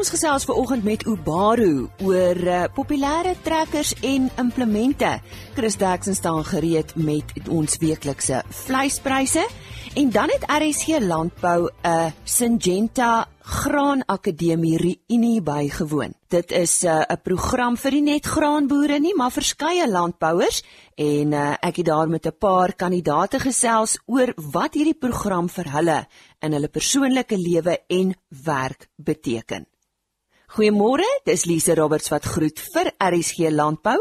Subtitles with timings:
[0.00, 5.10] Ons gesels ver oggend met Ubaru oor uh, populêre trekkers en implemente.
[5.52, 9.42] Chris Daxon staan gereed met ons weeklikse vleispryse
[10.00, 16.14] en dan het RSG Landbou 'n uh, Syngenta Graan Akademie reunie bygewoon.
[16.28, 20.62] Dit is uh, 'n uh, program vir nie net graanboere nie, maar verskeie landbouers
[20.96, 25.70] en uh, ek het daar met 'n paar kandidate gesels oor wat hierdie program vir
[25.70, 26.06] hulle
[26.40, 29.69] in hulle persoonlike lewe en werk beteken.
[30.50, 34.00] Goeiemôre, dis Lise Roberts wat groet vir RSG Landbou.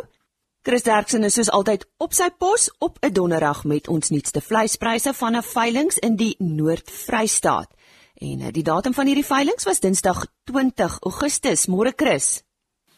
[0.66, 5.13] Chris Derksen is soos altyd op sy pos op 'n donderdag met ons nuutste vleispryse
[5.13, 7.70] van 'n veiling in die Noord-Vrystaat.
[8.17, 11.67] En eh, die datum van hierdie veiling was Dinsdag 20 Augustus.
[11.67, 12.44] Môre Chris.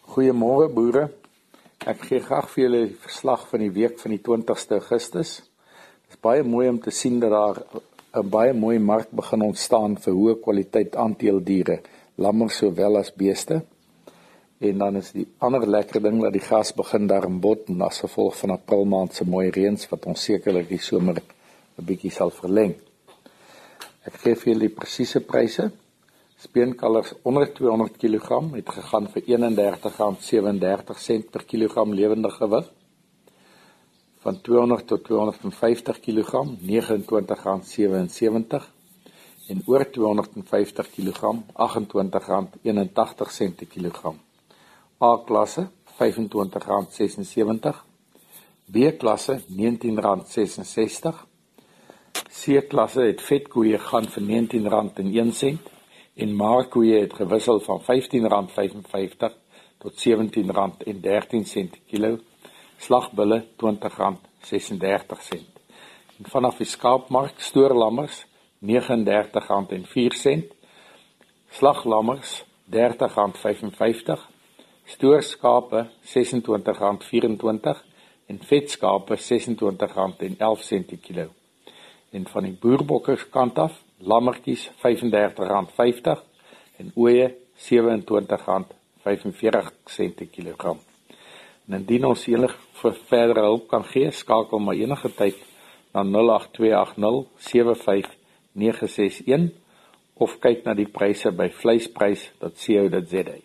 [0.01, 1.11] Goeiemôre boere.
[1.85, 5.41] Ek gee graag vir julle die verslag van die week van die 20ste Augustus.
[6.07, 7.63] Dit is baie mooi om te sien dat daar
[8.13, 11.81] 'n baie mooi mark begin ontstaan vir hoë kwaliteit aanteeldiere
[12.21, 13.61] lammers sowel as beeste.
[14.61, 17.81] En dan is die ander lekker ding dat die gas begin daar in bot en
[17.81, 21.17] as gevolg van April maand se mooi reëns wat ons sekerlik die somer
[21.77, 22.75] 'n bietjie sal verleng.
[24.05, 25.71] Ek gee vir julle die presiese pryse.
[26.41, 32.71] Speenkalvers onder 200 kg het gegaan vir R31.37 per kilogram lewende gewig.
[34.23, 36.31] Van 200 tot 250 kg
[36.77, 38.80] R29.77
[39.47, 41.21] en oor 250 kg
[41.55, 44.19] R28.81 per kilogram.
[45.01, 45.67] A klasse
[45.99, 47.75] R25.76,
[48.65, 51.15] B klasse R19.66.
[52.31, 55.57] C klasse het vetkoeie gaan vir R19.01
[56.21, 57.85] en maarkoeie het gewissel van R15.55
[59.81, 62.17] tot R17.13 per kilo.
[62.77, 65.39] Slagbulle R20.36.
[66.17, 68.25] En vanaf die skaapmark stoorlammers
[68.61, 70.43] R39.04,
[71.49, 74.19] slaglammers R30.55,
[74.85, 77.79] stoorskape R26.24
[78.29, 81.25] en vetskape R26.11 per kilo.
[82.11, 84.73] En van die boerbokkers kant af, lammertjies R35.50
[86.77, 87.33] en ooe R27.45
[89.01, 90.79] per kilogram.
[91.65, 92.57] En indien ons enige
[93.09, 95.37] verdere hulp kan gee, skakel maar enige tyd
[95.93, 98.20] na 08280 75
[98.53, 99.49] 961
[100.21, 103.37] of kyk na die pryse by vleisprys.co.za.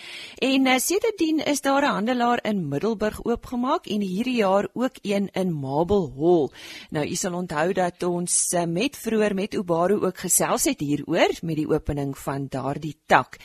[0.43, 5.28] en uh, sedertdien is daar 'n handelaar in Middelburg oopgemaak en hierdie jaar ook een
[5.33, 6.50] in Marble Hall.
[6.91, 11.31] Nou u sal onthou dat ons uh, met vroeër met Ubaru ook gesels het hieroor
[11.43, 13.37] met die opening van daardie tak.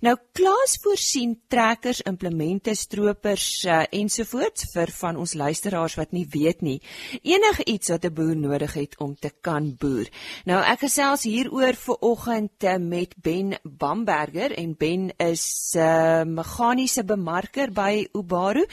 [0.00, 6.60] Nou klaas voorsien trekkers, implemente, stroopers uh, ensovoorts vir van ons luisteraars wat nie weet
[6.60, 6.82] nie.
[7.22, 10.08] Enige iets wat 'n boer nodig het om te kan boer.
[10.44, 16.24] Nou ek gesels hieroor vir oggend eh, met Ben Bamberger en Ben is 'n uh,
[16.24, 18.66] meganiese bemarker by Ubaru.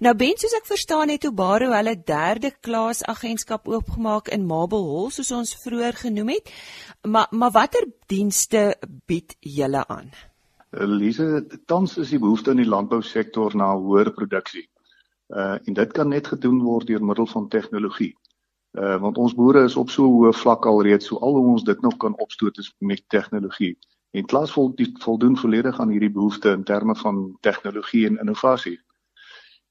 [0.00, 5.10] Nou Ben, soos ek verstaan het Ubaru hulle derde klas agentskap oopgemaak in Marble Hall
[5.10, 6.50] soos ons vroeër genoem het.
[7.02, 10.10] Maar maar watter dienste bied julle aan?
[10.72, 14.68] Elise, tans is die behoefte in die landbousektor na hoër produksie.
[15.28, 18.14] Uh en dit kan net gedoen word deur middel van tegnologie.
[18.72, 21.50] Uh want ons boere is op so 'n hoë vlak al reeds, so al hoe
[21.52, 23.78] ons dit nog kan opstoot is met tegnologie.
[24.10, 24.74] En klas vol
[25.04, 28.78] voldoen volledig aan hierdie behoefte in terme van tegnologie en innovasie.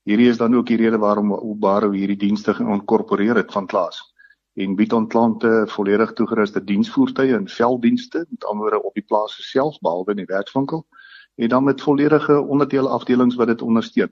[0.03, 4.11] Hierdie is dan ook die rede waarom Obaro hierdie dienste geïnkorporeer het van klas
[4.53, 9.79] en bied aan klante volledig toegeruste diensvoertuie en velddienste met andere op die plaas self
[9.79, 10.87] behalwe in die werkswinkel
[11.35, 14.11] en dan met volledige onderdele afdelings wat dit ondersteun.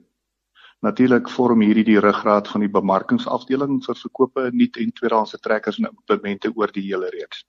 [0.80, 5.90] Natuurlik vorm hierdie die ruggraat van die bemarkingsafdeling vir verkope nuut en tweedehandse trekkers en
[5.90, 7.42] implemente oor die hele reeks.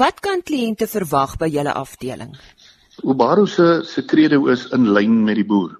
[0.00, 2.32] Wat kan kliënte verwag by julle afdeling?
[3.04, 5.74] Ubaro se se credo is in lyn met die boer.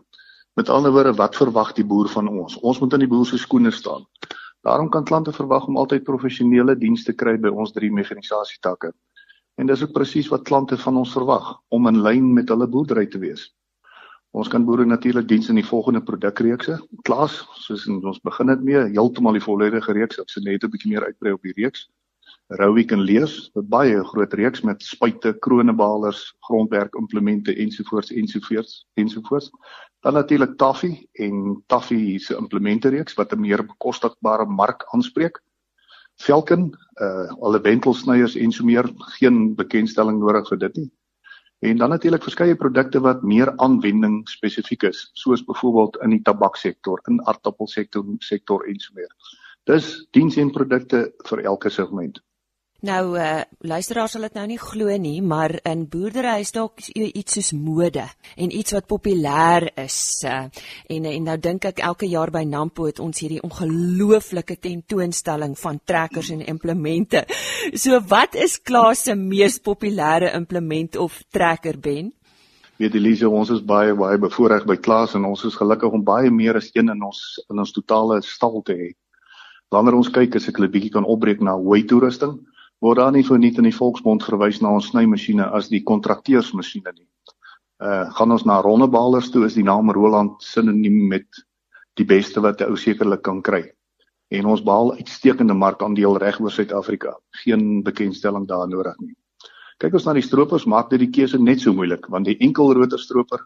[0.56, 2.58] Met ander woorde, wat verwag die boer van ons?
[2.60, 4.04] Ons moet in die boer se skoene staan.
[4.66, 8.92] Daarom kan klante verwag om altyd professionele dienste kry by ons drie meganisasietakke.
[9.56, 13.06] En dis ook presies wat klante van ons verwag om in lyn met hulle boerdery
[13.06, 13.48] te wees.
[14.30, 16.76] Ons kan boere natuurlik diens in die volgende produkreekse.
[17.06, 20.92] Klaas, soos ons begin het mee, heeltemal die volledige reeks, ek sê net 'n bietjie
[20.92, 21.88] meer uitbrei op die reeks.
[22.60, 29.50] Rowik en Leers, 'n baie groot reeks met spuite, kronebalers, grondwerk implemente ensovoorts ensovoorts ensovoorts.
[30.02, 35.42] Dan natuurlik Taffy en Taffy se implemente reeks wat 'n meer bekostigbare mark aanspreek.
[36.16, 40.90] Velken, uh alle wentelsnyers en so meer, geen bekendstelling nodig vir dit nie.
[41.60, 47.02] En dan natuurlik verskeie produkte wat meer aanwending spesifiek is, soos byvoorbeeld in die tabaksektor,
[47.12, 49.12] in aardappelsektor, sektor en so meer.
[49.68, 52.22] Dis diens en produkte vir elke segment.
[52.80, 57.34] Nou uh luisteraars sal dit nou nie glo nie, maar in boerdery is dalk iets
[57.36, 58.06] soos mode
[58.40, 59.98] en iets wat populêr is.
[60.24, 60.46] Uh,
[60.88, 65.80] en en nou dink ek elke jaar by Nampo het ons hierdie ongelooflike tentoonstelling van
[65.84, 67.26] trekkers en implemente.
[67.76, 72.14] So wat is Klaas se mees populêre implement of trekker ben?
[72.80, 76.32] Weet Elise, ons is baie baie bevoorreg by Klaas en ons is gelukkig om baie
[76.32, 78.94] meer as een in ons in ons totale stal te hê.
[79.70, 82.40] Wanneer ons kyk as ek 'n bietjie kan opbreek na hoe toerusting
[82.80, 87.06] word daar nie verniet in die volksmond verwys na ons snymasjiene as die kontrakteursmasjiene nie.
[87.80, 91.44] Uh gaan ons na rondebalers toe is die naam Roland sinoniem met
[91.96, 93.62] die beste wat 'n ou sekerlik kan kry.
[94.30, 97.16] En ons behaal uitstekende markandeel reg oor Suid-Afrika.
[97.44, 99.16] Geen bekendstelling daar nodig nie.
[99.78, 102.72] Kyk ons na die stroopers, maak dit die keuse net so moeilik want die enkel
[102.74, 103.40] rotor stroper,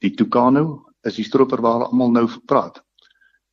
[0.00, 2.82] die Tucano, is die stroper waar almal nou praat.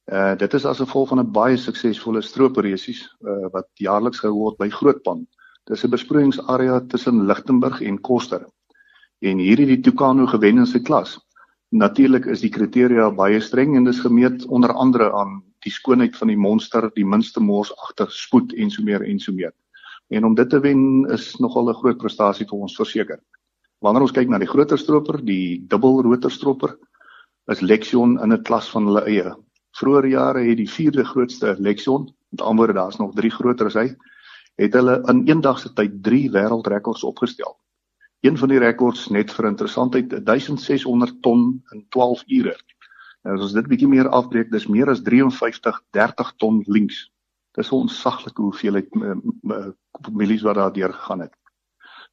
[0.06, 4.58] Uh dit is as gevolg van 'n baie suksesvolle strooperiesies uh wat jaarliks gehou word
[4.58, 5.26] by Grootpan.
[5.66, 8.46] Dis 'n besproeiingsarea tussen Lichtenburg en Koster.
[9.22, 11.18] En hierdie die Tucano gewen in sy klas.
[11.72, 16.28] Natuurlik is die kriteria baie streng en dis gemeet onder andere aan die skoonheid van
[16.28, 19.54] die monster, die minste mors agter spoed en so meer en so meer.
[20.10, 23.20] En om dit te wen is nogal 'n groot prestasie vir ons verseker.
[23.82, 26.78] Wanneer ons kyk na die groter stroper, die dubbelrotor stroper,
[27.50, 29.36] is Lexion in 'n klas van hulle eie.
[29.76, 33.76] Vroeger jare het die vierde grootste Lexion, met ander woorde daar's nog 3 groter as
[33.76, 33.90] hy,
[34.56, 37.58] het hulle in eendag se tyd 3 wêreldrekords opgestel.
[38.24, 41.44] Een van die rekords net vir interessantheid 1600 ton
[41.76, 42.56] in 12 ure.
[43.26, 47.10] Nou as ons dit bietjie meer afbreek, dis meer as 53 30 ton links.
[47.58, 48.88] Dis 'n onsaglike hoeveelheid
[50.12, 51.34] milies wat daar deur gegaan het.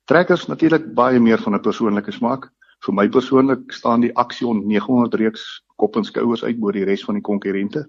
[0.05, 2.51] Trekkers natuurlik baie meer van 'n persoonlike smaak.
[2.85, 7.03] Vir my persoonlik staan die Axion 900 reeks kop en skouers uit bo die res
[7.09, 7.87] van die konkurrente.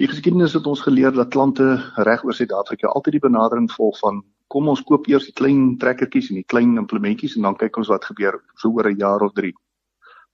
[0.00, 1.66] Die geskiedenis het ons geleer dat klante
[2.08, 6.32] reg oor Suid-Afrika altyd die benadering volg van kom ons koop eers die klein trekkertjies
[6.32, 9.32] en die klein implementjies en dan kyk ons wat gebeur so oor 'n jaar of
[9.38, 9.52] 3.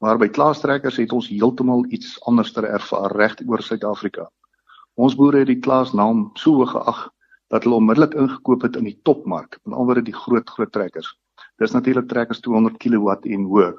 [0.00, 4.30] Maar by klaastrekkers het ons heeltemal iets anders ter ervaar reg oor Suid-Afrika.
[4.96, 7.10] Ons boere het die klaas naam so hoog geag
[7.50, 11.18] dat hulle onmiddellik ingekoop het in die topmark, met ander woorde die groot groot trekkers.
[11.58, 13.76] Dis natuurlik trekkers 200 kW en hoër.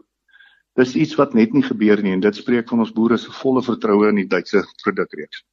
[0.79, 3.63] Dis iets wat net nie gebeur nie en dit spreek van ons boere se volle
[3.63, 5.44] vertroue in die Duitse produkreeks.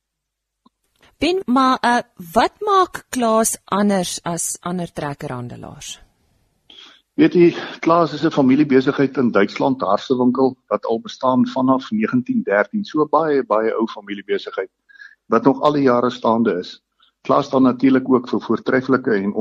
[1.18, 2.02] Ben, maar uh,
[2.34, 5.96] wat maak Klaas anders as ander trekkerhandelaars?
[7.18, 7.48] Weet jy,
[7.82, 13.74] Klaas is 'n familiebesigheid in Duitsland, Harsewinkel, wat al bestaan vanaf 1913, so baie baie
[13.74, 14.70] ou familiebesigheid
[15.26, 16.78] wat nog al die jare staande is.
[17.26, 19.34] Klaas staan natuurlik ook vir voortreffelike en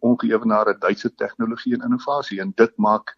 [0.00, 3.14] ongeëwenaarde Duitse tegnologie en innovasie en dit maak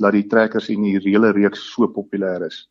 [0.00, 2.66] dat die trekkers en die reële reeks so populêr is.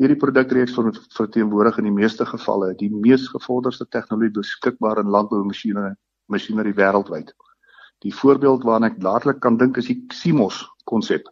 [0.00, 0.74] Hierdie produkreeks
[1.16, 5.92] verteenwoordig in die meeste gevalle die mees gevorderde tegnologie beskikbaar in landboumasjiene
[6.32, 7.34] masjinerie wêreldwyd.
[8.02, 11.28] Die voorbeeld waarna ek dadelik kan dink is die CMOS konsep.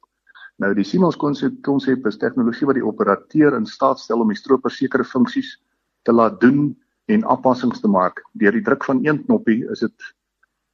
[0.61, 4.39] Nou die CMOS konsep konsep is tegnologie wat die operateur in staat stel om die
[4.39, 5.57] stroper sekere funksies
[6.05, 6.71] te laat doen
[7.11, 8.21] en aanpassings te maak.
[8.38, 10.11] Deur die druk van een knoppie is dit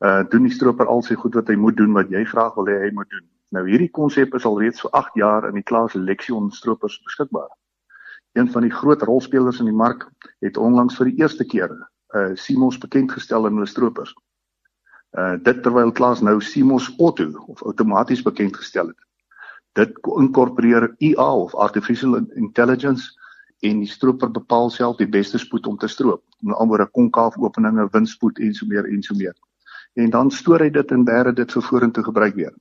[0.05, 2.69] uh doen die stroper al sy goed wat hy moet doen wat jy graag wil
[2.69, 3.25] hê hy moet doen.
[3.55, 7.51] Nou hierdie konsep is al reeds vir 8 jaar in die klas Lexion stroopers beskikbaar.
[8.35, 10.09] Een van die groot rolspelers in die mark
[10.45, 11.85] het onlangs vir die eerste keer 'n
[12.19, 14.15] uh, Simos bekend gestel in hulle stroopers.
[15.17, 19.01] Uh dit terwyl klas nou Simos Auto of outomaties bekend gestel het.
[19.73, 23.13] Dit inkorporeer IA of artificial intelligence
[23.61, 26.23] en die stroper bepaal self die beste spoed om te stroop.
[26.41, 29.35] Met ander woorde konkaaf openinge, windspoed en so meer en so meer.
[29.95, 32.55] En dan stoor hy dit en bere dit vir vorentoe gebruik weer.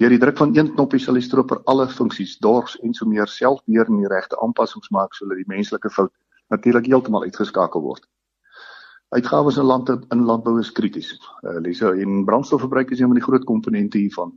[0.00, 3.28] Deur die druk van een knoppie sal die stroper alle funksies, dors en so meer
[3.28, 6.12] self weer in die regte aanpassings maak sodat die menslike fout
[6.48, 8.06] natuurlik heeltemal uitgeskakel word.
[9.12, 11.10] Uitgawes in land in landbou is krities.
[11.42, 14.32] Uh, Lisa, en brandstofverbruik is een van die groot komponente hiervan.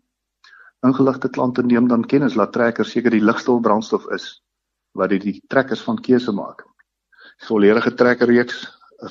[0.83, 4.41] Ingeligte klante neem dan kennis dat trekkers seker die ligste brandstof is
[4.91, 6.65] wat dit die trekkers van keuse maak.
[7.47, 8.65] Volledige trekkerreeks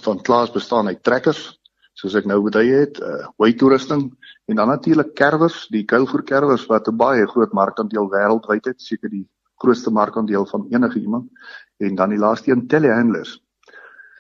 [0.04, 1.61] van Klaas bestaan uit trekkers,
[2.02, 4.08] soos ek nou bedui het, uh weight toerusting
[4.50, 9.10] en dan natuurlik kerwers, die kuilvoer kerwers wat 'n baie groot markandeel wêreldwyd het, seker
[9.10, 9.28] die
[9.62, 11.30] grootste markandeel van enige iemand
[11.78, 13.42] en dan die laaste een telehandlers.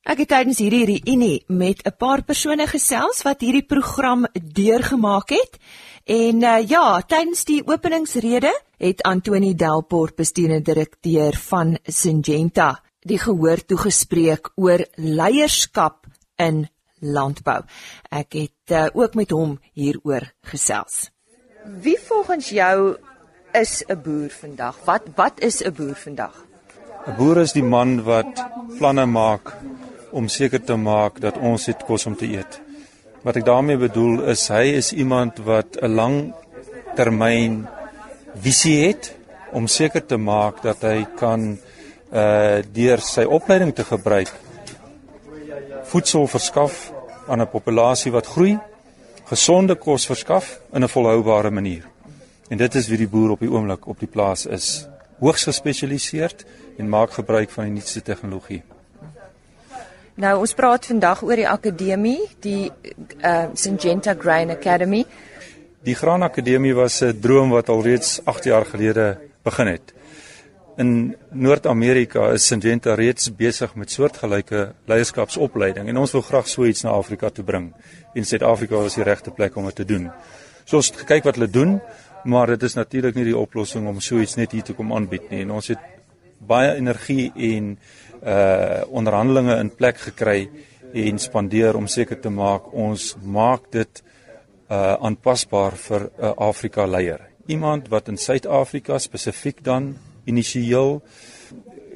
[0.07, 5.59] Ek het tydens hierdie reunie met 'n paar persone gesels wat hierdie program deurgemaak het.
[6.05, 13.65] En uh, ja, tydens die openingsrede het Antoni Delport, bestuurende direkteur van Syngenta, die gehoor
[13.67, 16.07] toegespreek oor leierskap
[16.39, 16.69] in
[17.01, 17.65] landbou.
[18.11, 21.11] Ek het uh, ook met hom hieroor gesels.
[21.83, 22.97] Wie volgens jou
[23.53, 24.79] is 'n boer vandag?
[24.85, 26.47] Wat wat is 'n boer vandag?
[27.07, 28.47] 'n Boer is die man wat
[28.79, 29.57] planne maak
[30.11, 32.61] om seker te maak dat ons het kos om te eet.
[33.23, 36.35] Wat ek daarmee bedoel is hy is iemand wat 'n lang
[36.97, 37.67] termyn
[38.35, 39.15] visie het
[39.53, 41.59] om seker te maak dat hy kan
[42.13, 44.33] uh deur sy opleiding te gebruik
[45.87, 46.93] voedsel verskaf
[47.27, 48.59] aan 'n populasie wat groei,
[49.25, 51.85] gesonde kos verskaf in 'n volhoubare manier.
[52.49, 54.89] En dit is wie die boer op die oomblik op die plaas is.
[55.19, 56.45] Hoogs gespesialiseerd
[56.79, 58.63] en maak gebruik van die nuutste tegnologie.
[60.17, 62.71] Nou ons praat vandag oor die akademie, die
[63.21, 65.03] uh Syngenta Grain Academy.
[65.85, 69.93] Die Graan Akademie was 'n droom wat alreeds 8 jaar gelede begin het.
[70.79, 76.83] In Noord-Amerika is Syngenta reeds besig met soortgelyke leierskapsopleiding en ons wil graag so iets
[76.83, 77.75] na Afrika toe bring.
[78.15, 80.11] En Suid-Afrika is die regte plek om dit te doen.
[80.65, 81.81] So ons het gekyk wat hulle doen,
[82.25, 85.31] maar dit is natuurlik nie die oplossing om so iets net hier te kom aanbied
[85.31, 85.41] nie.
[85.41, 85.79] En ons het
[86.39, 87.79] baie energie en
[88.27, 90.49] uh onderhandelinge in plek gekry
[90.93, 94.03] en spandeer om seker te maak ons maak dit
[94.71, 97.21] uh aanpasbaar vir 'n uh, Afrika leier.
[97.47, 101.03] Iemand wat in Suid-Afrika spesifiek dan initieel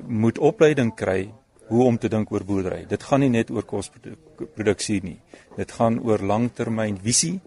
[0.07, 1.33] moet opleiding kry
[1.69, 2.87] hoe om te dink oor boerdery.
[2.87, 5.19] Dit gaan nie net oor kosproduksie nie.
[5.57, 7.41] Dit gaan oor langtermynvisie.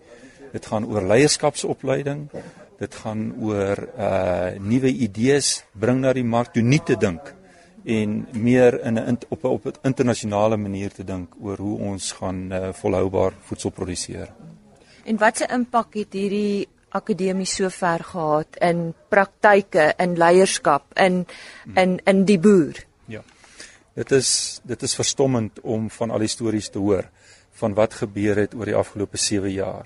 [0.51, 2.29] Dit gaan oor leierskapsopleiding.
[2.79, 7.42] Dit gaan oor uh nuwe idees bring na die mark toe nie te dink
[7.83, 12.11] en meer in 'n op 'n op 'n internasionale manier te dink oor hoe ons
[12.11, 14.29] gaan uh, volhoubaar voedsel produseer.
[15.03, 21.25] En watse impak het hierdie akademie sover gehad in praktyke, in leierskap, in
[21.75, 22.85] in in die boer?
[23.05, 23.21] Ja.
[23.93, 27.09] Dit is dit is verstommend om van al die stories te hoor
[27.53, 29.85] van wat gebeur het oor die afgelope 7 jaar.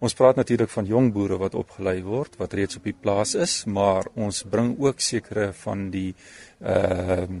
[0.00, 3.64] Ons praat natuurlik van jong boere wat opgelei word, wat reeds op die plaas is,
[3.68, 6.14] maar ons bring ook sekere van die
[6.60, 7.40] ehm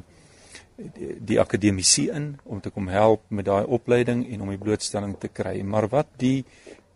[0.80, 5.16] die, die akademici in om te kom help met daai opleiding en om die blootstelling
[5.20, 5.58] te kry.
[5.62, 6.44] Maar wat die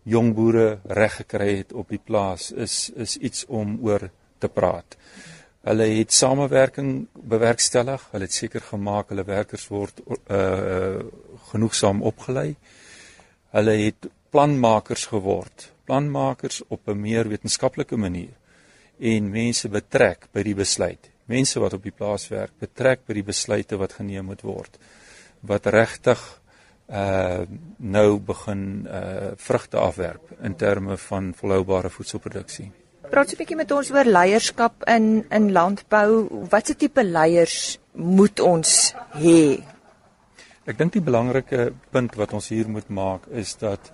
[0.09, 4.09] jong boere reg gekry het op die plaas is is iets om oor
[4.41, 4.97] te praat.
[5.65, 11.01] Hulle het samewerking bewerkstellig, hulle het seker gemaak hulle werkers word uh
[11.51, 12.55] genoegsaam opgelei.
[13.53, 18.35] Hulle het planmakers geword, planmakers op 'n meer wetenskaplike manier
[18.99, 21.09] en mense betrek by die besluit.
[21.25, 24.77] Mense wat op die plaas werk, betrek by die besluite wat geneem moet word.
[25.41, 26.19] Wat regtig
[26.89, 27.41] uh
[27.77, 32.71] nou begin uh vrugte afwerp in terme van volhoubare voedselproduksie.
[33.09, 36.27] Praat 'n bietjie met ons oor leierskap in in landbou.
[36.49, 39.63] Watse tipe leiers moet ons hê?
[40.65, 43.91] Ek dink die belangrike punt wat ons hier moet maak is dat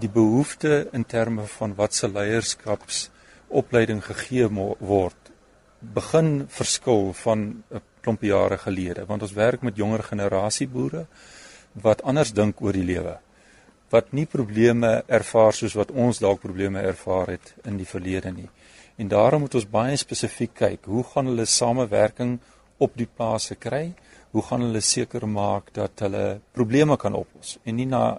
[0.00, 4.48] die behoefte in terme van wat se leierskapsopleiding gegee
[4.78, 5.32] word
[5.80, 9.06] begin verskil van 'n klomp jare gelede.
[9.06, 11.06] Want ons werk met jonger generasie boere
[11.72, 13.18] wat anders dink oor die lewe
[13.90, 18.48] wat nie probleme ervaar soos wat ons dalk probleme ervaar het in die verlede nie.
[18.98, 22.38] En daarom moet ons baie spesifiek kyk hoe gaan hulle samewerking
[22.82, 23.92] op die plase kry?
[24.34, 28.18] Hoe gaan hulle seker maak dat hulle probleme kan oplos en nie na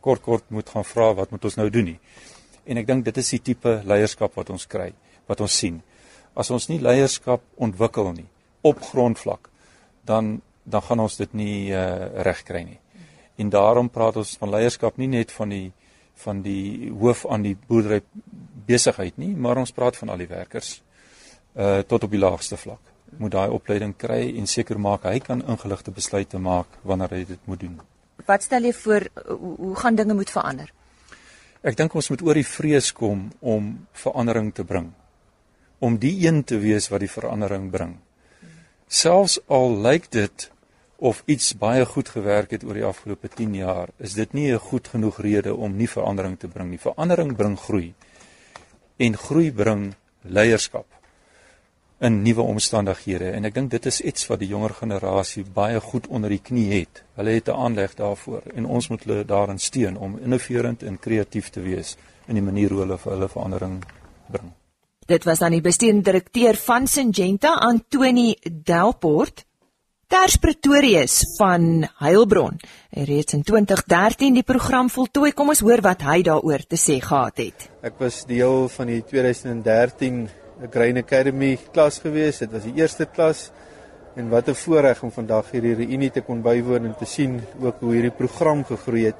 [0.00, 1.98] kort kort moet gaan vra wat moet ons nou doen nie.
[2.68, 4.92] En ek dink dit is die tipe leierskap wat ons kry,
[5.26, 5.80] wat ons sien.
[6.38, 8.28] As ons nie leierskap ontwikkel nie
[8.66, 9.48] op grondvlak,
[10.04, 12.76] dan dan gaan ons dit nie uh, reg kry nie.
[13.40, 15.72] En daarom praat ons van leierskap nie net van die
[16.18, 18.02] van die hoof aan die boerdery
[18.66, 20.80] besigheid nie, maar ons praat van al die werkers
[21.56, 22.82] uh tot op die laagste vlak.
[23.18, 27.46] Moet daai opleiding kry en seker maak hy kan ingeligte besluite maak wanneer hy dit
[27.46, 27.78] moet doen.
[28.26, 30.72] Wat stel jy voor hoe, hoe gaan dinge moet verander?
[31.62, 34.92] Ek dink ons moet oor die vrees kom om verandering te bring.
[35.78, 37.96] Om die een te wees wat die verandering bring.
[38.88, 40.50] Selfs al lyk dit
[40.98, 44.58] of iets baie goed gewerk het oor die afgelope 10 jaar, is dit nie 'n
[44.58, 46.78] goed genoeg rede om nie verandering te bring nie.
[46.78, 47.94] Verandering bring groei.
[48.96, 50.97] En groei bring leierskap
[51.98, 56.06] in nuwe omstandighede en ek dink dit is iets wat die jonger generasie baie goed
[56.06, 57.02] onder die knie het.
[57.18, 61.50] Hulle het 'n aanleg daarvoor en ons moet hulle daarin steun om innoverend en kreatief
[61.50, 61.96] te wees
[62.28, 63.84] in die manier hoe hulle vir hulle verandering
[64.30, 64.52] bring.
[65.06, 69.46] Dit was dan die bestuurende direkteur van Syngenta, Antoni Delport.
[70.06, 75.32] Ters Pretorius van Heilbron het reeds in 2013 die program voltooi.
[75.32, 77.70] Kom ons hoor wat hy daaroor te sê gehad het.
[77.82, 80.28] Ek was deel van die 2013
[80.70, 82.38] Grain Academy klas gewees.
[82.38, 83.50] Dit was die eerste klas
[84.16, 87.80] en wat 'n voorreg om vandag hierdie reunie te kon bywoon en te sien ook
[87.80, 89.16] hoe hierdie program gegroei het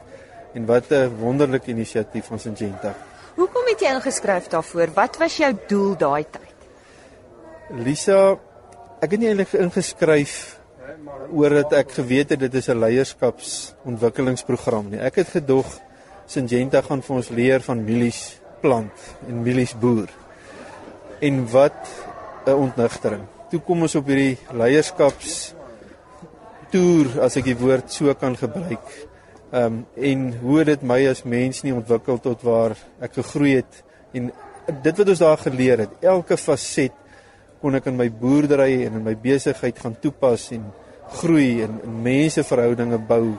[0.55, 2.95] en wat 'n wonderlike inisiatief van Syngenta.
[3.35, 4.89] Hoekom het jy ingeskryf daarvoor?
[4.95, 6.55] Wat was jou doel daai tyd?
[7.85, 8.39] Lisa,
[9.01, 10.59] ek het nie eintlik ingeskryf
[11.31, 15.01] oor dat ek geweet het dit is 'n leierskapsontwikkelingsprogram nie.
[15.01, 15.81] Ek het gedog
[16.27, 18.93] Syngenta gaan vir ons leer van mielies plant
[19.29, 20.09] en mielies boer.
[21.21, 21.79] En wat
[22.47, 23.23] 'n ontnigtering.
[23.51, 25.55] Toe kom ons op hierdie leierskaps
[26.73, 28.89] toer as ek die woord so kan gebruik.
[29.53, 33.83] Ehm um, en hoe dit my as mens nie ontwikkel tot waar ek gegroei het
[34.13, 34.31] en
[34.83, 36.93] dit wat ons daar geleer het, elke faset
[37.61, 40.67] kon ek in my boerdery en in my besigheid gaan toepas en
[41.21, 43.33] groei en, en menseverhoudinge bou.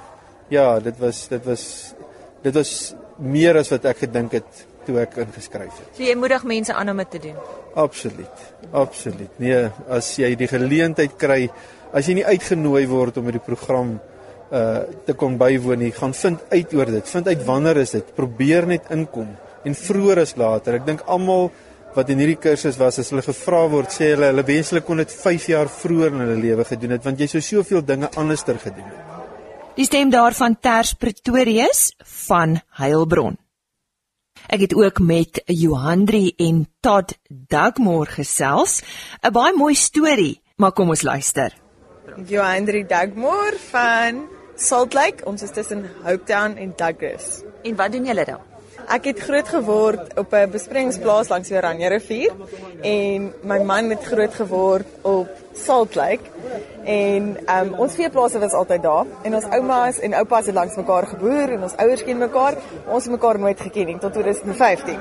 [0.49, 1.93] Ja, dit was dit was
[2.41, 2.73] dit was
[3.19, 5.89] meer as wat ek gedink het toe ek ingeskryf het.
[5.97, 7.35] So jy moedig mense aan om dit te doen.
[7.79, 8.45] Absoluut.
[8.71, 9.31] Absoluut.
[9.41, 11.47] Nee, as jy die geleentheid kry,
[11.93, 13.97] as jy nie uitgenooi word om hierdie program
[14.49, 17.09] uh te kom bywoon nie, gaan vind uit oor dit.
[17.09, 18.15] Vind uit wanneer is dit?
[18.15, 19.29] Probeer net inkom
[19.65, 20.79] en vroeër as later.
[20.79, 21.51] Ek dink almal
[21.95, 25.13] wat in hierdie kursus was as hulle gevra word sê hulle hulle wenslik kon dit
[25.13, 28.89] 5 jaar vroeër in hulle lewe gedoen het want jy sou soveel dinge anderster gedoen
[28.89, 29.05] het.
[29.79, 31.93] Die stem daarvan Ters Pretorius
[32.27, 33.37] van Heilbron.
[34.49, 38.81] Ek het ook met Johandri en Todd Dugmore gesels,
[39.21, 41.53] 'n baie mooi storie, maar kom ons luister.
[42.25, 47.43] Johandri Dugmore van Salt Lake, ons is tussen Hopetown en Douglas.
[47.63, 48.48] En wat doen julle daar?
[48.89, 52.31] Ek het groot geword op 'n besproeiingsplaas langs die Oranje rivier
[52.81, 56.25] en my man het groot geword op Salt Lake.
[56.83, 61.07] En um, ons veeplase was altyd daar en ons oumas en oupas het langs mekaar
[61.07, 62.57] geboer en ons ouers ken mekaar.
[62.87, 64.97] Ons het mekaar nooit geken nie tot 2015.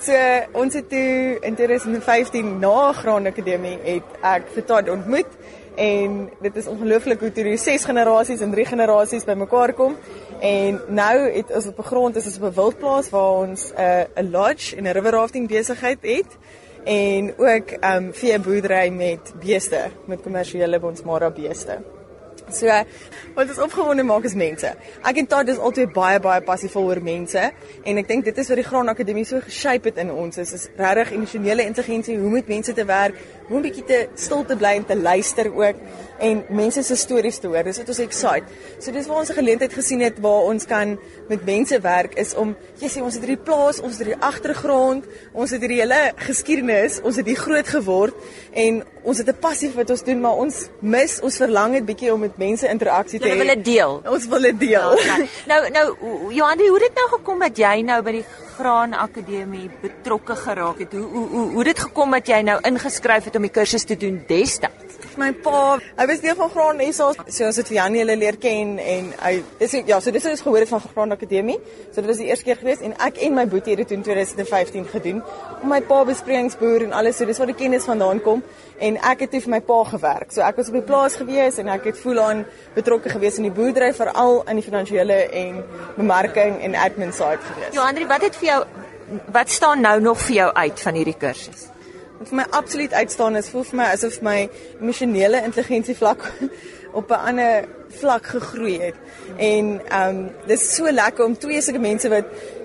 [0.00, 0.12] So
[0.52, 5.30] ons het toe in 2015 na Graan Akademie het ek vir Todd ontmoet
[5.76, 9.96] en dit is ongelooflik hoe toe die ses generasies en drie generasies bymekaar kom.
[10.40, 13.80] En nou het ons op 'n grond is ons op 'n wildplaas waar ons 'n
[13.80, 16.38] uh, lodge en 'n river rafting besigheid het
[16.84, 21.78] en ook um vee boerdery met beeste, met kommersiële bonsmara beeste.
[22.52, 22.68] So
[23.34, 24.68] wat ons opgewonde maak is mense.
[25.02, 28.50] Ek en Todd is altyd baie baie passievol oor mense en ek dink dit is
[28.52, 30.36] wat die Graan Akademie so geshape het in ons.
[30.38, 33.16] Is is regtig emosionele intelligensie, hoe moet mense te werk,
[33.48, 35.76] hoe 'n bietjie te stil te bly en te luister ook
[36.18, 37.64] en mense se stories te hoor.
[37.64, 38.44] Dis wat ons excite.
[38.78, 42.34] So dis waar ons 'n geleentheid gesien het waar ons kan met mense werk is
[42.34, 46.12] om jy sê ons het hierdie plaas, ons het hierdie agtergrond, ons het hierdie hele
[46.16, 48.14] geskiedenis, ons het hier groot geword
[48.52, 51.84] en ons het 'n passie vir wat ons doen, maar ons mis, ons verlang net
[51.84, 53.30] bietjie om met mense interaksie te hê.
[53.30, 54.02] Ons wil dit deel.
[54.06, 54.98] Ons wil dit deel.
[54.98, 55.96] Ja, nou nou
[56.32, 58.24] Johan, hoe het dit nou gekom dat jy nou by die
[58.54, 60.92] Graan Akademie betrokke geraak het?
[60.92, 63.96] Hoe hoe hoe, hoe dit gekom dat jy nou ingeskryf het om die kursus te
[63.98, 65.00] doen destyds?
[65.18, 68.38] My pa, hy was deel van Graan SA, so ons het vir Janie hulle leer
[68.42, 71.58] ken en hy dis ja, so dis is gehoor het van Graan Akademie.
[71.90, 74.06] So dit was die eerste keer gewees en ek en my boetie het dit in
[74.06, 75.22] 2015 gedoen
[75.60, 78.42] om my pa besprekingsboer en alles so dis waar die kennis vandaan kom
[78.78, 80.32] en ek het toe vir my pa gewerk.
[80.32, 83.48] So ek was op die plaas gewees en ek het voel aan betrokke gewees in
[83.48, 85.60] die boerdery veral in die finansiële en
[85.96, 87.74] bemarking en admin side gewees.
[87.76, 88.64] Johanri, wat het vir jou
[89.32, 91.68] wat staan nou nog vir jou uit van hierdie kursus?
[92.18, 94.38] Wat vir my absoluut uitstaan is voel vir my asof my
[94.80, 96.24] emosionele intelligensie vlak
[96.98, 97.68] op 'n ander
[98.00, 98.94] vlak gegroei het.
[99.36, 102.24] En ehm um, dis so lekker om twee sulke mense wat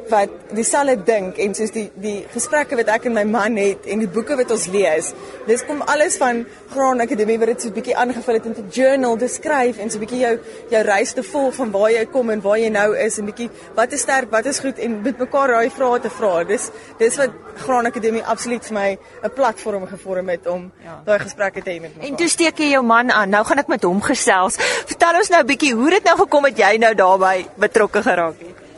[0.09, 4.03] wat dieselfde dink en soos die die gesprekke wat ek en my man het en
[4.03, 5.13] die boeke wat ons lees.
[5.47, 8.69] Dis kom alles van Graan Akademie wat dit so 'n bietjie aangevul het in 'n
[8.71, 12.05] journal te skryf en so 'n bietjie jou jou reis te volg van waar jy
[12.05, 15.01] kom en waar jy nou is en bietjie wat is sterk, wat is goed en
[15.01, 16.43] met mekaar daai vrae te vra.
[16.43, 21.01] Dis dis wat Graan Akademie absoluut vir my 'n platform gevorm het om ja.
[21.05, 22.09] daai gesprekke te hê met mekaar.
[22.09, 23.29] En toe steek jy jou man aan.
[23.29, 24.55] Nou gaan ek met hom gesels.
[24.85, 28.39] Vertel ons nou 'n bietjie hoe dit nou gekom het jy nou daarbey betrokke geraak
[28.39, 28.68] het.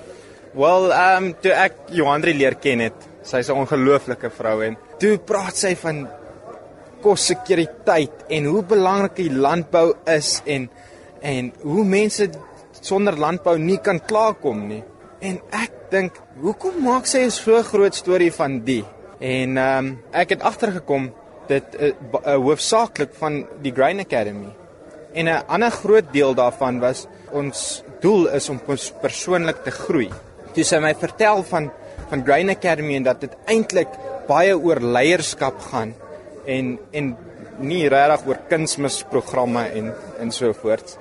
[0.51, 5.17] Wel, ehm um, toe ek Johandri leer ken het, sy's 'n ongelooflike vrou en toe
[5.17, 6.07] praat sy van
[7.01, 10.69] kossekuriteit en hoe belangrik die landbou is en
[11.21, 12.27] en hoe mense
[12.81, 14.83] sonder landbou nie kan klaarkom nie.
[15.21, 18.83] En ek dink, hoekom maak sy so 'n groot storie van die?
[19.19, 21.13] En ehm um, ek het agtergekom
[21.47, 21.93] dit uh,
[22.25, 24.51] uh, hoofsaaklik van die Grain Academy.
[25.13, 30.11] En 'n ander groot deel daarvan was ons doel is om ons persoonlik te groei.
[30.55, 31.71] Toe sy my vertel van
[32.11, 33.91] van Grain Academy en dat dit eintlik
[34.27, 35.93] baie oor leierskap gaan
[36.45, 37.13] en en
[37.61, 40.97] nie regtig oor kunsmisprogramme en en so voort.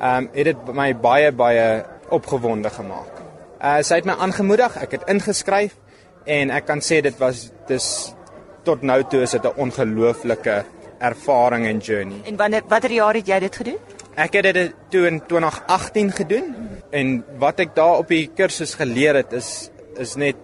[0.00, 3.22] Ehm um, het dit my baie baie opgewonde gemaak.
[3.60, 5.76] Uh sy het my aangemoedig, ek het ingeskryf
[6.24, 7.86] en ek kan sê dit was dis
[8.64, 10.64] tot nou toe is dit 'n ongelooflike
[10.98, 12.20] ervaring en journey.
[12.24, 13.78] En wanneer watter jaar het jy dit gedoen?
[14.14, 16.54] Ek het dit toe in 2018 gedoen
[16.92, 20.36] en wat ek daar op die kursus geleer het is is net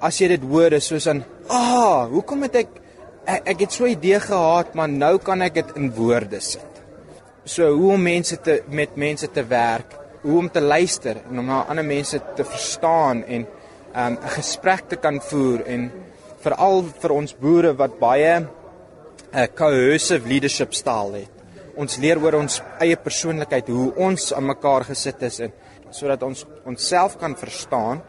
[0.00, 2.80] as jy dit hoor is soos aan ah, hoekom het ek
[3.26, 6.72] ek, ek het so 'n idee gehad, maar nou kan ek dit in woorde sit.
[7.44, 11.46] So hoe om mense te met mense te werk, hoe om te luister en om
[11.46, 13.46] na ander mense te verstaan en
[13.94, 15.92] 'n um, gesprek te kan voer en
[16.40, 18.48] veral vir ons boere wat baie 'n
[19.34, 21.30] uh, cohesive leadership styl het.
[21.76, 25.52] Ons leer oor ons eie persoonlikheid, hoe ons aan mekaar gesit is en
[25.94, 28.02] sodat ons onsself kan verstaan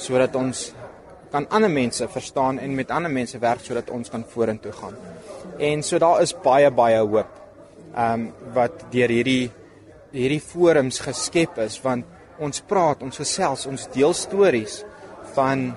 [0.00, 0.70] sodat ons
[1.30, 4.96] kan ander mense verstaan en met ander mense werk sodat ons kan vorentoe gaan.
[5.58, 7.36] En so daar is baie baie hoop.
[7.94, 9.50] Ehm um, wat deur hierdie
[10.10, 12.06] hierdie forums geskep is want
[12.40, 14.80] ons praat, ons gesels, ons deel stories
[15.36, 15.68] van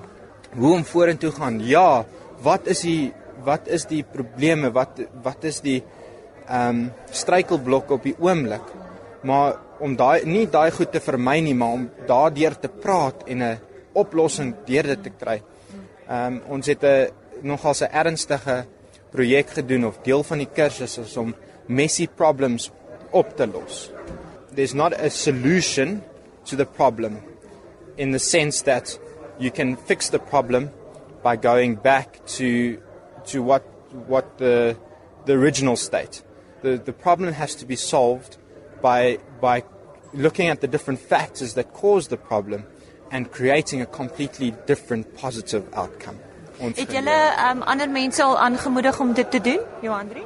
[0.56, 1.60] hoe om vorentoe gaan.
[1.60, 2.04] Ja,
[2.42, 3.12] wat is die
[3.44, 4.72] wat is die probleme?
[4.72, 5.82] Wat wat is die
[6.48, 8.83] ehm um, struikelblokke op die oomblik?
[9.24, 13.42] Maar om daai nie daai goed te vermy nie, maar om daardeur te praat en
[13.42, 13.58] 'n
[13.94, 15.42] oplossing deur dit te kry.
[16.08, 17.10] Ehm um, ons het 'n
[17.42, 18.66] nogal 'n ernstige
[19.10, 21.34] projek gedoen of deel van die kursus is om
[21.66, 22.70] messy problems
[23.10, 23.90] op te los.
[24.54, 26.02] There's not a solution
[26.44, 27.18] to the problem
[27.96, 28.98] in the sense that
[29.38, 30.70] you can fix the problem
[31.22, 32.76] by going back to
[33.24, 33.62] to what
[34.06, 34.76] what the
[35.26, 36.22] the original state.
[36.62, 38.38] The the problem has to be solved
[38.84, 39.62] by by
[40.12, 42.64] looking at the different factors that cause the problem
[43.10, 46.18] and creating a completely different positive outcome.
[46.58, 47.18] Ons het julle
[47.48, 50.22] um, ander mense al aangemoedig om dit te doen, Johanri?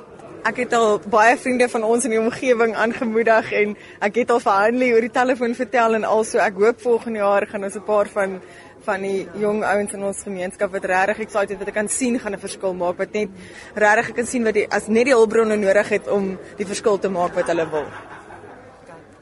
[0.49, 4.42] Ek het al baie vriende van ons in die omgewing aangemoedig en ek het al
[4.44, 7.85] vir Hanlie oor die telefoon vertel en also ek hoop volgende jaar gaan ons 'n
[7.88, 8.40] paar van
[8.88, 12.35] van die jong ouens in ons gemeenskap wat regtig excited wat ek kan sien gaan
[12.35, 13.29] 'n verskil maak wat net
[13.75, 17.09] regtig kan sien wat die as net die hulpbronne nodig het om die verskil te
[17.09, 17.88] maak wat hulle wil.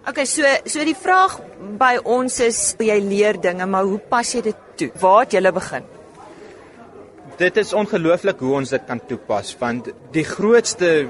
[0.06, 1.32] Okay, so so die vraag
[1.80, 4.86] by ons is jy leer dinge, maar hoe pas jy dit toe?
[5.02, 5.86] Waar het jy begin?
[7.40, 11.08] Dit is ongelooflik hoe ons dit kan toepas want die grootste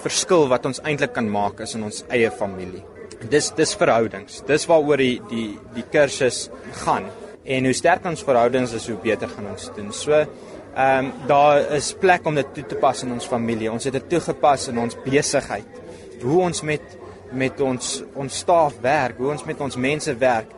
[0.00, 2.80] verskil wat ons eintlik kan maak is in ons eie familie.
[3.28, 4.40] Dis dis verhoudings.
[4.48, 6.46] Dis waaroor die die die kursus
[6.80, 7.10] gaan.
[7.44, 9.92] En hoe sterk ons verhoudings is, hoe beter gaan ons doen.
[9.92, 13.68] So ehm um, daar is plek om dit toe te pas in ons familie.
[13.68, 15.76] Ons het dit toegepas in ons besigheid.
[16.24, 16.96] Hoe ons met
[17.32, 20.50] met ons ons staf werk, hoe ons met ons mense werk.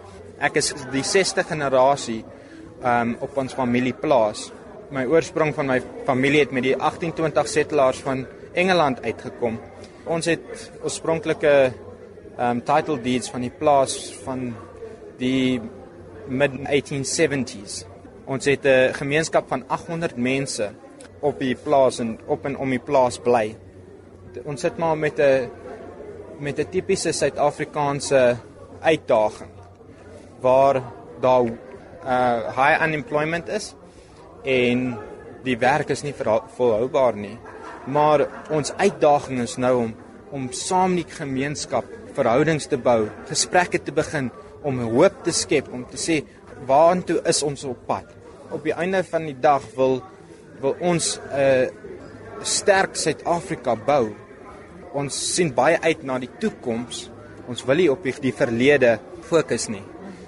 [0.43, 2.23] Ek is die 6ste generasie
[2.83, 4.49] um op ons familieplaas.
[4.93, 8.27] My oorsprong van my familie het met die 1820 settlers van
[8.59, 9.61] Engeland uitgekom.
[10.11, 11.55] Ons het oorspronklike
[12.39, 14.51] um title deeds van die plaas van
[15.21, 15.61] die
[16.29, 17.85] mid 1870s.
[18.27, 20.71] Ons het 'n gemeenskap van 800 mense
[21.21, 23.57] op die plaas en op en om die plaas bly.
[24.45, 25.51] Ons sit maar met 'n
[26.43, 28.37] met 'n tipiese Suid-Afrikaanse
[28.81, 29.51] uitdaging
[30.41, 30.83] waar
[31.21, 31.45] daar
[32.05, 33.75] uh high unemployment is
[34.43, 34.99] en
[35.45, 36.15] die werk is nie
[36.57, 37.39] volhoubaar nie.
[37.87, 39.95] Maar ons uitdaging is nou om
[40.31, 41.85] om saam die gemeenskap
[42.17, 44.31] verhoudings te bou, gesprekke te begin
[44.63, 46.23] om hoop te skep om te sê
[46.67, 48.09] waartoe is ons op pad.
[48.51, 50.03] Op die einde van die dag wil
[50.61, 51.69] wil ons 'n uh,
[52.43, 54.15] sterk Suid-Afrika bou
[54.95, 57.09] ons sien baie uit na die toekoms.
[57.49, 59.83] Ons wil nie op die verlede fokus nie.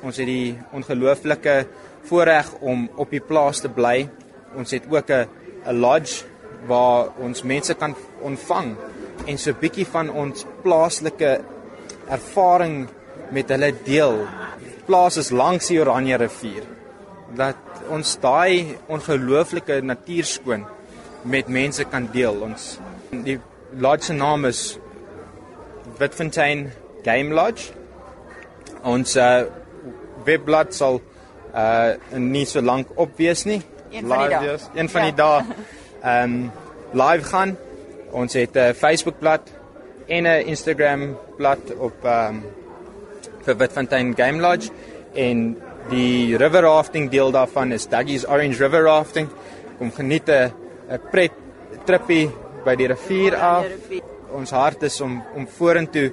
[0.05, 1.65] Ons het die ongelooflike
[2.09, 4.09] voorreg om op die plaas te bly.
[4.57, 5.27] Ons het ook 'n
[5.67, 6.25] 'n lodge
[6.67, 8.77] waar ons mense kan ontvang
[9.27, 11.41] en so 'n bietjie van ons plaaslike
[12.09, 12.89] ervaring
[13.31, 14.27] met hulle deel.
[14.87, 16.65] Plaas is langs die Oranje rivier.
[17.37, 17.57] Dat
[17.89, 20.67] ons daai ongelooflike natuurskoon
[21.23, 22.43] met mense kan deel.
[22.43, 22.79] Ons
[23.11, 23.39] die
[23.77, 24.79] lodge se naam is
[25.99, 26.73] Witfontein
[27.05, 27.73] Game Lodge.
[28.83, 29.45] Ons uh,
[30.25, 31.01] webblad sal
[31.55, 33.63] uh nie so lank op wees nie.
[33.91, 34.59] Een van die dae.
[34.75, 35.11] Een van ja.
[35.11, 35.43] die dae.
[36.05, 36.51] Ehm um,
[36.93, 37.57] live gaan
[38.15, 39.51] Ons het 'n Facebookblad
[40.07, 42.45] en 'n Instagram blad op ehm um,
[43.43, 44.71] vir Witfontein Game Lodge
[45.15, 45.59] en
[45.89, 49.29] die river rafting deel daarvan is Duggies Orange River Rafting.
[49.79, 50.53] Kom geniet 'n
[50.91, 51.33] 'n pret
[51.85, 52.31] trippie
[52.65, 53.67] by die rivier af.
[54.35, 56.11] Ons hart is om om vorentoe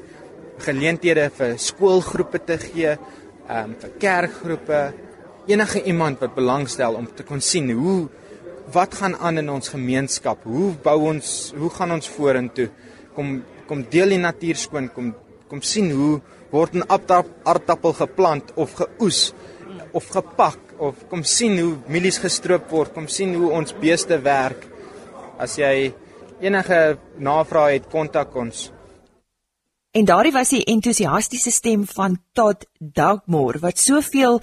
[0.61, 2.97] geleenthede vir skoolgroepe te gee,
[3.47, 4.81] ehm um, vir kerkgroepe,
[5.47, 8.09] enige iemand wat belangstel om te kon sien hoe
[8.71, 10.43] wat gaan aan in ons gemeenskap?
[10.43, 12.69] Hoe bou ons hoe gaan ons vorentoe?
[13.15, 15.13] Kom kom deel die natuur skoon, kom
[15.49, 16.85] kom sien hoe word 'n
[17.43, 19.33] aardappel geplant of geoes
[19.93, 24.67] of gepak of kom sien hoe mielies gestroop word, kom sien hoe ons beeste werk.
[25.37, 25.93] As jy
[26.41, 28.69] enige navrae het, kontak ons.
[29.91, 34.39] En daardie was die entoesiastiese stem van Todd Dugmore wat soveel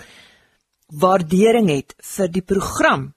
[0.93, 3.13] waardering het vir die program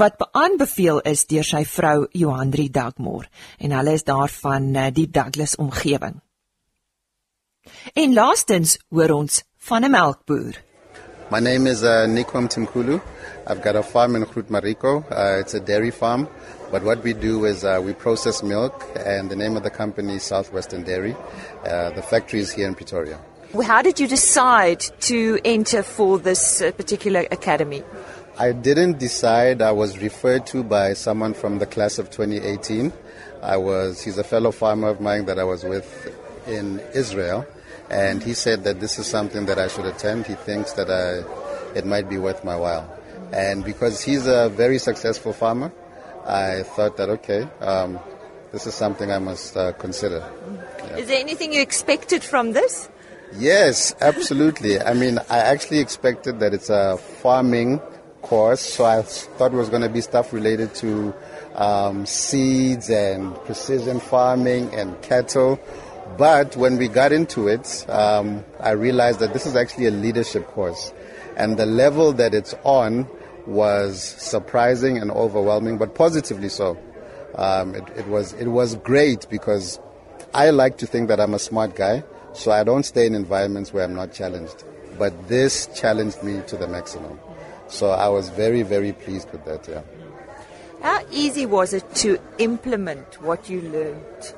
[0.00, 5.56] wat beaanbeveel is deur sy vrou Johandri Dugmore en hulle is daarvan eh, die Douglas
[5.56, 6.20] omgewing.
[7.94, 10.60] En laastens hoor ons van 'n melkboer.
[11.30, 13.00] My name is uh, Nikom Timkulu.
[13.46, 15.04] I've got a farm in Groot Mariko.
[15.10, 16.28] Uh, it's a dairy farm.
[16.70, 20.14] But what we do is uh, we process milk, and the name of the company
[20.16, 21.16] is Southwestern Dairy.
[21.64, 23.18] Uh, the factory is here in Pretoria.
[23.64, 27.82] How did you decide to enter for this uh, particular academy?
[28.38, 29.60] I didn't decide.
[29.60, 32.92] I was referred to by someone from the class of 2018.
[33.42, 36.14] I was, he's a fellow farmer of mine that I was with
[36.46, 37.46] in Israel
[37.90, 40.26] and he said that this is something that I should attend.
[40.26, 42.88] He thinks that I, it might be worth my while.
[43.32, 45.72] And because he's a very successful farmer,
[46.24, 47.98] I thought that, okay, um,
[48.52, 50.28] this is something I must uh, consider.
[50.78, 50.96] Yeah.
[50.96, 52.88] Is there anything you expected from this?
[53.36, 54.80] Yes, absolutely.
[54.80, 57.80] I mean, I actually expected that it's a farming
[58.22, 61.14] course, so I thought it was going to be stuff related to
[61.54, 65.60] um, seeds and precision farming and cattle.
[66.18, 70.46] But when we got into it, um, I realized that this is actually a leadership
[70.48, 70.92] course.
[71.36, 73.08] And the level that it's on
[73.46, 76.78] was surprising and overwhelming, but positively so.
[77.36, 79.80] Um, it, it, was, it was great because
[80.34, 83.72] I like to think that I'm a smart guy, so I don't stay in environments
[83.72, 84.64] where I'm not challenged.
[84.98, 87.18] But this challenged me to the maximum.
[87.68, 89.82] So I was very, very pleased with that, yeah.
[90.82, 94.34] How easy was it to implement what you learned?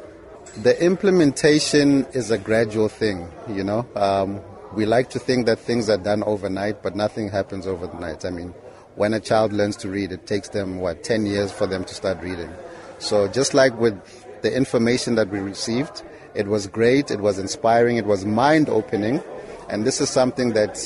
[0.62, 3.86] The implementation is a gradual thing, you know.
[3.94, 4.40] Um,
[4.74, 8.24] we like to think that things are done overnight, but nothing happens overnight.
[8.24, 8.54] I mean,
[8.96, 11.94] when a child learns to read, it takes them, what, 10 years for them to
[11.94, 12.52] start reading.
[12.98, 13.98] So just like with
[14.42, 16.02] the information that we received,
[16.34, 19.22] it was great, it was inspiring, it was mind opening,
[19.68, 20.76] and this is something that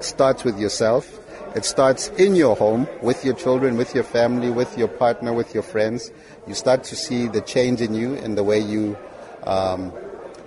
[0.00, 1.20] starts with yourself
[1.52, 5.52] it starts in your home with your children, with your family, with your partner, with
[5.52, 6.12] your friends.
[6.46, 8.96] You start to see the change in you and the way you
[9.42, 9.90] um,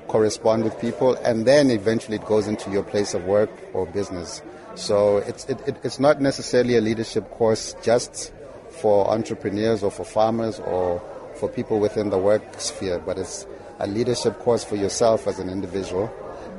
[0.08, 4.42] correspond with people, and then eventually it goes into your place of work or business.
[4.76, 8.32] So it's, it, it, it's not necessarily a leadership course just
[8.70, 11.02] for entrepreneurs or for farmers or
[11.36, 13.46] for people within the work sphere, but it's
[13.80, 16.12] a leadership course for yourself as an individual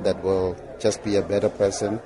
[0.03, 1.99] that will just be a better person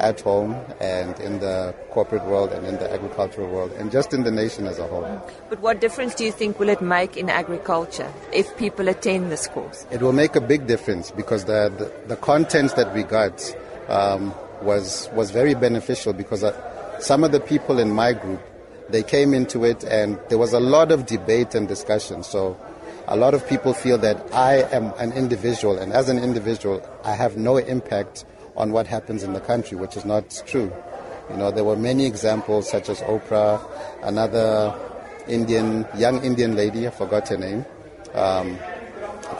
[0.00, 4.24] at home and in the corporate world and in the agricultural world and just in
[4.24, 5.30] the nation as a whole.
[5.48, 9.46] But what difference do you think will it make in agriculture if people attend this
[9.46, 9.86] course?
[9.90, 13.56] It will make a big difference because the, the, the content that we got
[13.88, 18.40] um, was, was very beneficial because uh, some of the people in my group,
[18.88, 22.22] they came into it and there was a lot of debate and discussion.
[22.22, 22.58] So
[23.06, 27.14] a lot of people feel that I am an individual and as an individual, I
[27.14, 28.24] have no impact
[28.56, 30.72] on what happens in the country, which is not true.
[31.30, 33.60] You know, there were many examples, such as Oprah,
[34.02, 34.74] another
[35.26, 37.64] Indian, young Indian lady, I forgot her name.
[38.12, 38.58] Um,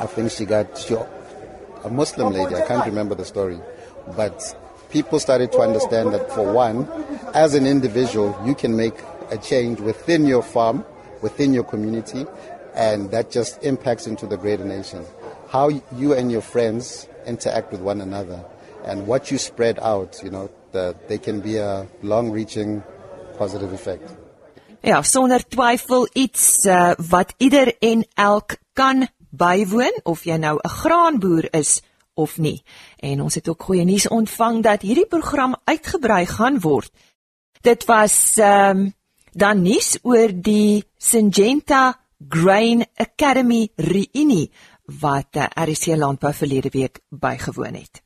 [0.01, 2.55] I think she got she, a Muslim lady.
[2.55, 3.61] I can't remember the story,
[4.17, 4.57] but
[4.95, 6.87] people started to understand that for one,
[7.35, 8.95] as an individual, you can make
[9.31, 10.85] a change within your farm,
[11.21, 12.25] within your community,
[12.75, 15.05] and that just impacts into the greater nation.
[15.51, 18.45] How you and your friends interact with one another
[18.85, 22.85] and what you spread out, you know, that they can be a long-reaching
[23.37, 24.15] positive effect.
[24.85, 30.71] Ja, sonder twyfel iets uh, wat ieder en elk kan bywoon of jy nou 'n
[30.71, 31.81] graanboer is
[32.15, 32.63] of nie.
[32.99, 36.93] En ons het ook goeie nuus ontvang dat hierdie program uitgebrei gaan word.
[37.61, 38.93] Dit was ehm um,
[39.35, 41.99] dan nuus oor die Syngenta
[42.29, 44.51] Grain Academy reunie
[45.01, 48.03] wat uh, RC Landbou verlede week bygewoon het.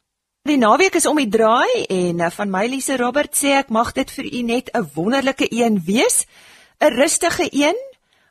[0.49, 3.93] Die naweek is om die draai en eh, van my Lise Robert sê ek mag
[3.93, 6.25] dit vir u net 'n wonderlike een wees,
[6.81, 7.77] 'n rustige een,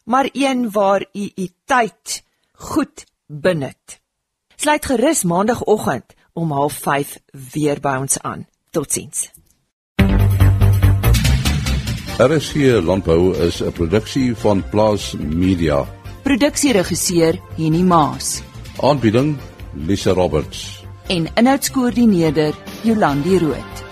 [0.05, 4.01] maar een waar u u tyd goed benut.
[4.59, 7.21] Sluit gerus maandagooggend om 05:30
[7.53, 8.47] weer by ons aan.
[8.69, 9.29] Totsiens.
[12.17, 15.85] RSC Landbou is 'n produksie van Plaas Media.
[16.23, 18.41] Produksieregisseur Henny Maas
[18.81, 19.37] Aanbieding
[19.73, 20.83] Lisa Roberts.
[21.07, 23.86] en inhoudskoördineerder Jolandi Root.